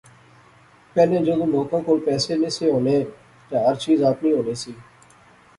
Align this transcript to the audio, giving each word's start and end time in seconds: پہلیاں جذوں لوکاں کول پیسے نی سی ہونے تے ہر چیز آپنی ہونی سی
پہلیاں 0.93 1.21
جذوں 1.25 1.47
لوکاں 1.53 1.81
کول 1.85 1.99
پیسے 2.05 2.33
نی 2.41 2.49
سی 2.55 2.65
ہونے 2.73 2.97
تے 3.49 3.55
ہر 3.65 3.75
چیز 3.83 3.99
آپنی 4.09 4.29
ہونی 4.35 4.55
سی 4.61 4.71